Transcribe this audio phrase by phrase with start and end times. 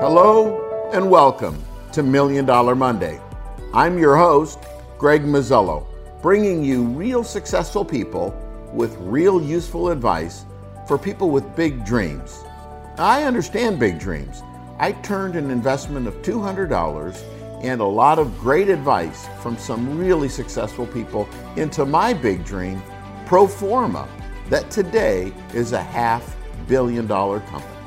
[0.00, 3.20] Hello and welcome to Million Dollar Monday.
[3.74, 4.58] I'm your host,
[4.96, 5.86] Greg Muzzillo,
[6.22, 8.34] bringing you real successful people
[8.72, 10.46] with real useful advice
[10.88, 12.42] for people with big dreams.
[12.96, 14.40] I understand big dreams.
[14.78, 20.30] I turned an investment of $200 and a lot of great advice from some really
[20.30, 22.82] successful people into my big dream,
[23.26, 24.08] Proforma,
[24.48, 26.34] that today is a half
[26.66, 27.79] billion dollar company.